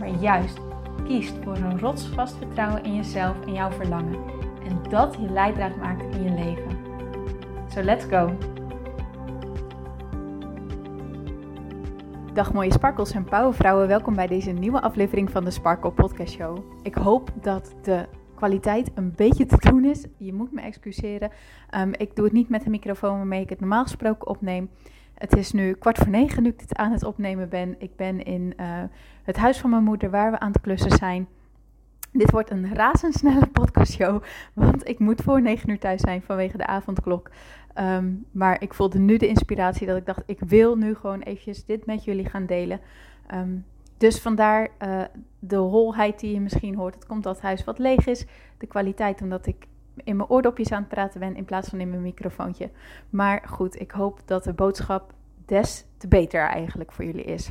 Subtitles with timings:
[0.00, 0.58] maar juist
[1.04, 4.18] kiest voor een rotsvast vertrouwen in jezelf en jouw verlangen.
[4.64, 6.78] En dat je leidraad maakt in je leven.
[7.68, 8.36] So let's go!
[12.32, 16.58] Dag mooie sparkels en powervrouwen, welkom bij deze nieuwe aflevering van de Sparkle Podcast Show.
[16.82, 20.06] Ik hoop dat de kwaliteit een beetje te doen is.
[20.18, 21.30] Je moet me excuseren.
[21.76, 24.70] Um, ik doe het niet met de microfoon waarmee ik het normaal gesproken opneem.
[25.20, 27.74] Het is nu kwart voor negen nu ik dit aan het opnemen ben.
[27.78, 28.82] Ik ben in uh,
[29.22, 31.28] het huis van mijn moeder waar we aan het klussen zijn.
[32.12, 34.22] Dit wordt een razendsnelle podcastshow,
[34.54, 37.30] want ik moet voor negen uur thuis zijn vanwege de avondklok.
[37.80, 41.64] Um, maar ik voelde nu de inspiratie dat ik dacht, ik wil nu gewoon eventjes
[41.64, 42.80] dit met jullie gaan delen.
[43.34, 43.64] Um,
[43.96, 45.02] dus vandaar uh,
[45.38, 46.94] de holheid die je misschien hoort.
[46.94, 48.26] Het komt dat het huis wat leeg is.
[48.58, 49.66] De kwaliteit omdat ik
[50.04, 52.70] in mijn oordopjes aan het praten ben in plaats van in mijn microfoontje.
[53.10, 55.12] Maar goed, ik hoop dat de boodschap
[55.44, 57.50] des te beter eigenlijk voor jullie is.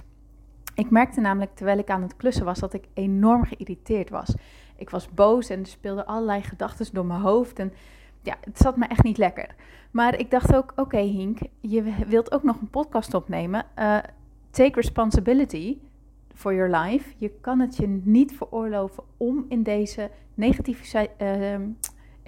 [0.76, 4.36] Ik merkte namelijk terwijl ik aan het klussen was dat ik enorm geïrriteerd was.
[4.76, 7.60] Ik was boos en er speelden allerlei gedachten door mijn hoofd.
[7.60, 7.74] En
[8.22, 9.56] ja, het zat me echt niet lekker.
[9.92, 13.66] Maar ik dacht ook: oké, Hink, je wilt ook nog een podcast opnemen.
[13.80, 13.98] Uh,
[14.50, 15.78] take responsibility
[16.34, 17.14] for your life.
[17.18, 21.56] Je kan het je niet veroorloven om in deze negatieve uh,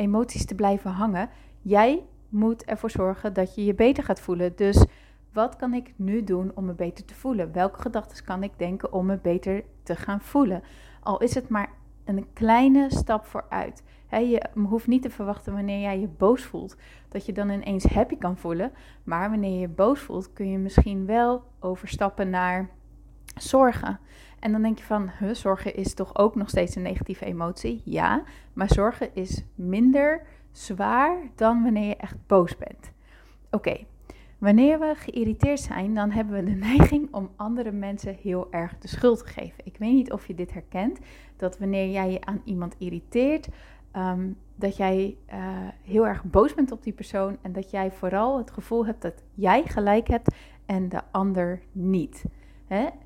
[0.01, 1.29] emoties te blijven hangen.
[1.61, 4.55] Jij moet ervoor zorgen dat je je beter gaat voelen.
[4.55, 4.85] Dus
[5.33, 7.51] wat kan ik nu doen om me beter te voelen?
[7.51, 10.63] Welke gedachten kan ik denken om me beter te gaan voelen?
[11.01, 11.69] Al is het maar
[12.05, 13.83] een kleine stap vooruit.
[14.09, 16.77] je hoeft niet te verwachten wanneer jij je boos voelt,
[17.09, 18.71] dat je dan ineens happy kan voelen.
[19.03, 22.69] Maar wanneer je boos voelt, kun je misschien wel overstappen naar
[23.39, 23.99] zorgen.
[24.41, 27.81] En dan denk je van, huh, zorgen is toch ook nog steeds een negatieve emotie?
[27.85, 30.21] Ja, maar zorgen is minder
[30.51, 32.91] zwaar dan wanneer je echt boos bent.
[33.51, 33.77] Oké,
[34.37, 38.87] wanneer we geïrriteerd zijn, dan hebben we de neiging om andere mensen heel erg de
[38.87, 39.63] schuld te geven.
[39.63, 40.99] Ik weet niet of je dit herkent,
[41.35, 43.47] dat wanneer jij je aan iemand irriteert,
[43.91, 45.37] ehm, dat jij uh,
[45.83, 49.23] heel erg boos bent op die persoon en dat jij vooral het gevoel hebt dat
[49.33, 50.35] jij gelijk hebt
[50.65, 52.25] en de ander niet.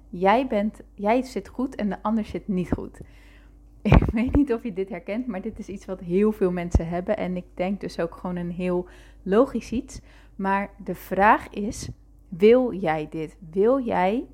[0.09, 2.99] Jij, bent, jij zit goed en de ander zit niet goed.
[3.81, 6.87] Ik weet niet of je dit herkent, maar dit is iets wat heel veel mensen
[6.87, 7.17] hebben.
[7.17, 8.87] En ik denk dus ook gewoon een heel
[9.23, 10.01] logisch iets.
[10.35, 11.89] Maar de vraag is:
[12.29, 13.37] wil jij dit?
[13.51, 14.25] Wil jij,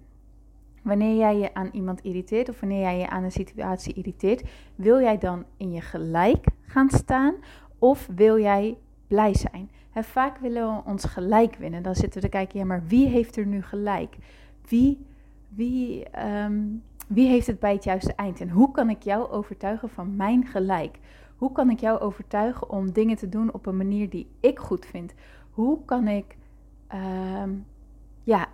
[0.82, 5.00] wanneer jij je aan iemand irriteert of wanneer jij je aan een situatie irriteert, wil
[5.00, 7.36] jij dan in je gelijk gaan staan
[7.80, 8.78] of wil jij
[9.08, 9.70] blij zijn?
[9.94, 11.84] vaak willen we ons gelijk winnen.
[11.84, 14.18] Dan zitten we te kijken, ja, maar wie heeft er nu gelijk?
[14.68, 15.06] Wie
[15.56, 16.06] wie,
[16.44, 18.42] um, wie heeft het bij het juiste eind?
[18.42, 21.00] En hoe kan ik jou overtuigen van mijn gelijk?
[21.36, 24.86] Hoe kan ik jou overtuigen om dingen te doen op een manier die ik goed
[24.86, 25.14] vind?
[25.50, 26.38] Hoe kan ik,
[27.44, 27.66] um,
[28.24, 28.48] ja,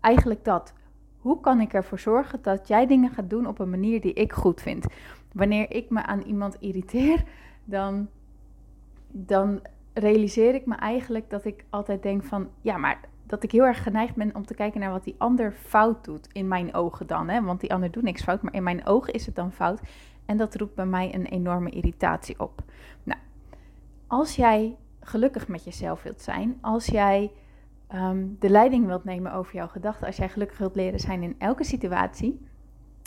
[0.00, 0.74] eigenlijk dat.
[1.18, 4.32] Hoe kan ik ervoor zorgen dat jij dingen gaat doen op een manier die ik
[4.32, 4.86] goed vind?
[5.32, 7.24] Wanneer ik me aan iemand irriteer,
[7.64, 8.08] dan,
[9.08, 9.60] dan
[9.92, 13.82] realiseer ik me eigenlijk dat ik altijd denk van, ja, maar dat ik heel erg
[13.82, 16.28] geneigd ben om te kijken naar wat die ander fout doet.
[16.32, 17.42] In mijn ogen dan, hè?
[17.42, 19.80] want die ander doet niks fout, maar in mijn ogen is het dan fout.
[20.26, 22.62] En dat roept bij mij een enorme irritatie op.
[23.02, 23.20] Nou,
[24.06, 27.32] als jij gelukkig met jezelf wilt zijn, als jij
[27.94, 31.34] um, de leiding wilt nemen over jouw gedachten, als jij gelukkig wilt leren zijn in
[31.38, 32.46] elke situatie,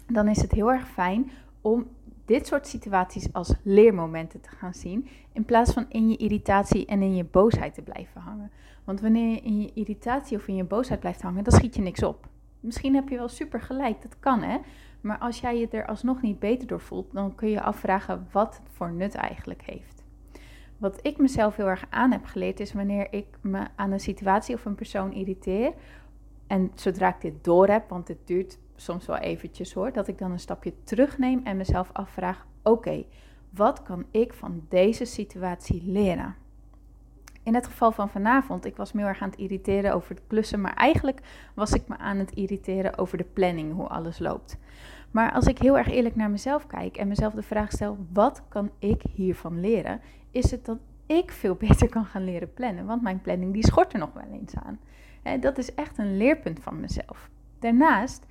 [0.07, 1.31] dan is het heel erg fijn
[1.61, 1.87] om
[2.25, 7.01] dit soort situaties als leermomenten te gaan zien, in plaats van in je irritatie en
[7.01, 8.51] in je boosheid te blijven hangen.
[8.83, 11.81] Want wanneer je in je irritatie of in je boosheid blijft hangen, dan schiet je
[11.81, 12.27] niks op.
[12.59, 14.57] Misschien heb je wel super gelijk, dat kan hè.
[15.01, 18.57] Maar als jij je er alsnog niet beter door voelt, dan kun je afvragen wat
[18.57, 20.03] het voor nut eigenlijk heeft.
[20.77, 24.55] Wat ik mezelf heel erg aan heb geleerd is wanneer ik me aan een situatie
[24.55, 25.73] of een persoon irriteer.
[26.47, 30.17] En zodra ik dit door heb, want het duurt soms wel eventjes hoor, dat ik
[30.17, 33.03] dan een stapje terugneem en mezelf afvraag: oké,
[33.49, 36.35] wat kan ik van deze situatie leren?
[37.43, 40.23] In het geval van vanavond, ik was me heel erg aan het irriteren over het
[40.27, 41.19] klussen, maar eigenlijk
[41.53, 44.57] was ik me aan het irriteren over de planning, hoe alles loopt.
[45.11, 48.43] Maar als ik heel erg eerlijk naar mezelf kijk en mezelf de vraag stel: wat
[48.47, 50.01] kan ik hiervan leren?
[50.31, 53.93] Is het dat ik veel beter kan gaan leren plannen, want mijn planning die schort
[53.93, 54.79] er nog wel eens aan.
[55.39, 57.29] dat is echt een leerpunt van mezelf.
[57.59, 58.25] Daarnaast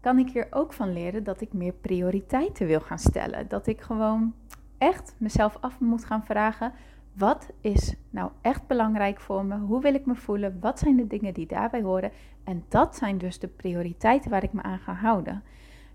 [0.00, 3.48] kan ik hier ook van leren dat ik meer prioriteiten wil gaan stellen.
[3.48, 4.34] Dat ik gewoon
[4.78, 6.72] echt mezelf af moet gaan vragen:
[7.12, 9.58] wat is nou echt belangrijk voor me?
[9.58, 10.60] Hoe wil ik me voelen?
[10.60, 12.12] Wat zijn de dingen die daarbij horen?
[12.44, 15.42] En dat zijn dus de prioriteiten waar ik me aan ga houden.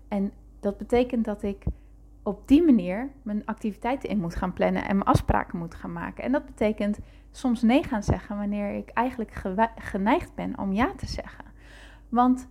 [0.08, 1.64] En dat betekent dat ik
[2.22, 6.24] op die manier mijn activiteiten in moet gaan plannen en mijn afspraken moet gaan maken.
[6.24, 6.98] En dat betekent
[7.30, 9.32] soms nee gaan zeggen wanneer ik eigenlijk
[9.76, 11.44] geneigd ben om ja te zeggen.
[12.08, 12.48] Want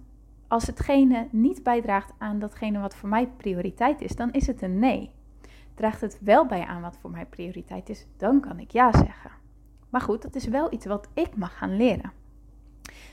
[0.47, 4.79] als hetgene niet bijdraagt aan datgene wat voor mij prioriteit is, dan is het een
[4.79, 5.11] nee.
[5.75, 9.31] Draagt het wel bij aan wat voor mij prioriteit is, dan kan ik ja zeggen.
[9.89, 12.11] Maar goed, dat is wel iets wat ik mag gaan leren.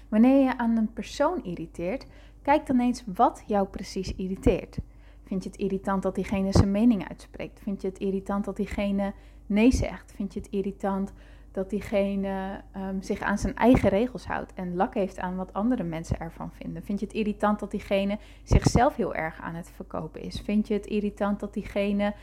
[0.08, 2.06] Wanneer je aan een persoon irriteert,
[2.42, 4.78] kijk dan eens wat jou precies irriteert.
[5.24, 7.60] Vind je het irritant dat diegene zijn mening uitspreekt?
[7.60, 9.12] Vind je het irritant dat diegene
[9.46, 10.12] nee zegt?
[10.12, 11.12] Vind je het irritant
[11.52, 15.82] dat diegene ehm, zich aan zijn eigen regels houdt en lak heeft aan wat andere
[15.82, 16.82] mensen ervan vinden?
[16.82, 20.40] Vind je het irritant dat diegene zichzelf heel erg aan het verkopen is?
[20.40, 22.14] Vind je het irritant dat diegene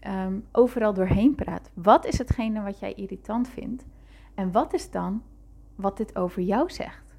[0.00, 1.70] ehm, overal doorheen praat?
[1.74, 3.86] Wat is hetgene wat jij irritant vindt?
[4.34, 5.22] En wat is dan
[5.74, 7.10] wat dit over jou zegt?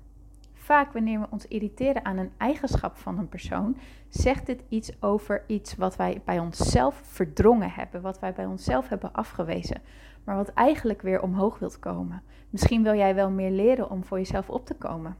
[0.53, 3.77] Vaak wanneer we ons irriteren aan een eigenschap van een persoon,
[4.09, 8.89] zegt dit iets over iets wat wij bij onszelf verdrongen hebben, wat wij bij onszelf
[8.89, 9.81] hebben afgewezen,
[10.23, 12.21] maar wat eigenlijk weer omhoog wilt komen.
[12.49, 15.17] Misschien wil jij wel meer leren om voor jezelf op te komen.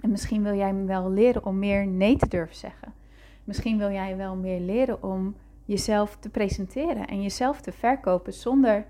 [0.00, 2.92] En misschien wil jij wel leren om meer nee te durven zeggen.
[3.44, 8.86] Misschien wil jij wel meer leren om jezelf te presenteren en jezelf te verkopen zonder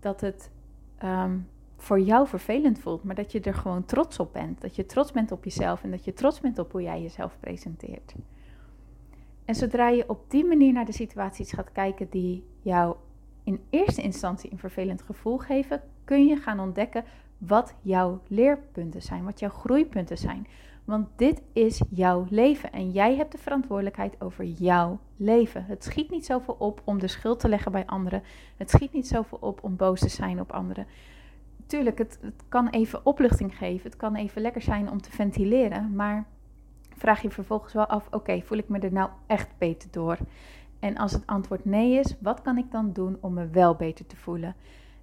[0.00, 0.50] dat het
[0.98, 1.38] ehm,
[1.76, 4.60] voor jou vervelend voelt, maar dat je er gewoon trots op bent.
[4.60, 7.36] Dat je trots bent op jezelf en dat je trots bent op hoe jij jezelf
[7.40, 8.14] presenteert.
[9.44, 12.96] En zodra je op die manier naar de situaties gaat kijken die jou
[13.44, 17.04] in eerste instantie een vervelend gevoel geven, kun je gaan ontdekken
[17.38, 20.46] wat jouw leerpunten zijn, wat jouw groeipunten zijn.
[20.86, 25.64] Want dit is jouw leven en jij hebt de verantwoordelijkheid over jouw leven.
[25.64, 28.22] Het schiet niet zoveel op om de schuld te leggen bij anderen.
[28.56, 30.86] Het schiet niet zoveel op om boos te zijn op anderen
[31.66, 33.90] tuurlijk, het, het kan even opluchting geven.
[33.90, 35.94] Het kan even lekker zijn om te ventileren.
[35.94, 36.26] Maar
[36.96, 40.18] vraag je vervolgens wel af: oké, voel ik me er nou echt beter door?
[40.78, 44.06] En als het antwoord nee is, wat kan ik dan doen om me wel beter
[44.06, 44.54] te voelen?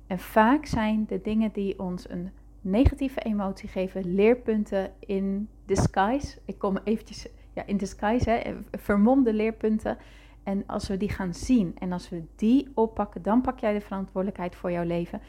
[0.07, 2.31] En vaak zijn de dingen die ons een
[2.62, 6.38] negatieve emotie geven leerpunten in disguise.
[6.45, 9.98] Ik kom eventjes ja, in disguise, hè, vermomde leerpunten.
[10.44, 13.81] En als we die gaan zien en als we die oppakken, dan pak jij de
[13.81, 15.21] verantwoordelijkheid voor jouw leven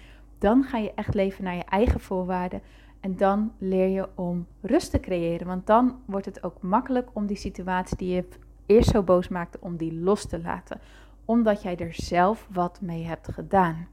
[0.44, 2.62] dan ga je echt leven naar je eigen voorwaarden.
[3.00, 5.46] En dan leer je om rust te creëren.
[5.46, 8.28] Want dan wordt het ook makkelijk om die situatie die je
[8.66, 10.81] eerst zo boos maakte, om die los te laten.
[11.25, 13.88] Omdat jij er zelf wat mee hebt gedaan.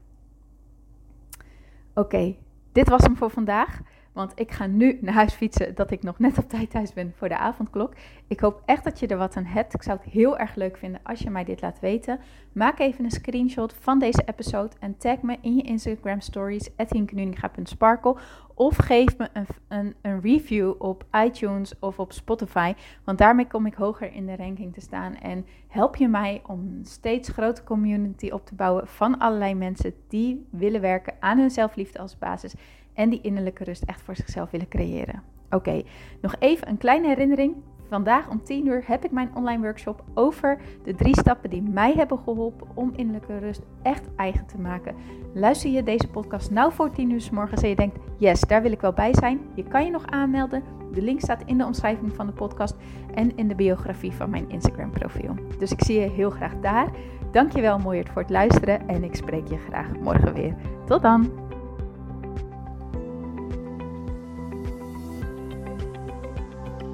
[1.94, 2.36] Oké,
[2.72, 3.80] dit was hem voor vandaag.
[4.12, 7.12] Want ik ga nu naar huis fietsen dat ik nog net op tijd thuis ben
[7.16, 7.94] voor de avondklok.
[8.28, 9.74] Ik hoop echt dat je er wat aan hebt.
[9.74, 12.20] Ik zou het heel erg leuk vinden als je mij dit laat weten.
[12.52, 18.16] Maak even een screenshot van deze episode en tag me in je Instagram stories @hienkenuninga.sparkle
[18.62, 22.74] of geef me een, een, een, review op iTunes of op Spotify.
[23.04, 25.14] Want daarmee kom ik hoger in de ranking te staan.
[25.14, 29.94] En help je mij om een steeds grotere community op te bouwen van allerlei mensen
[30.08, 32.54] die willen werken aan hun zelfliefde als basis
[32.94, 35.22] en die innerlijke rust echt voor zichzelf willen creëren.
[35.50, 35.82] Oké,
[36.20, 37.54] nog even een kleine herinnering.
[37.88, 41.92] Vandaag om 10 uur heb ik mijn online workshop over de drie stappen die mij
[41.96, 44.94] hebben geholpen om innerlijke rust echt eigen te maken.
[45.34, 48.62] Luister je deze podcast nou voor 10 uur s morgens en je denkt, yes, daar
[48.62, 49.40] wil ik wel bij zijn.
[49.54, 50.62] Je kan je nog aanmelden.
[50.92, 52.76] De link staat in de omschrijving van de podcast
[53.14, 55.34] en in de biografie van mijn Instagram profiel.
[55.58, 56.90] Dus ik zie je heel graag daar.
[57.30, 60.54] Dankjewel Mooiert voor het luisteren en ik spreek je graag morgen weer.
[60.86, 61.30] Tot dan!